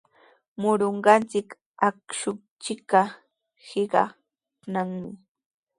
Murunqachik 0.61 1.49
akshunchikqa 1.87 3.01
hiqaykannami. 3.67 5.01